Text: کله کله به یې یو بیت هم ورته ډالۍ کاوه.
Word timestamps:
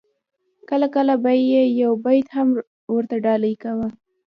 کله 0.69 0.87
کله 0.95 1.13
به 1.23 1.31
یې 1.51 1.63
یو 1.81 1.91
بیت 2.05 2.27
هم 2.37 2.49
ورته 2.93 3.15
ډالۍ 3.25 3.53
کاوه. 3.63 3.87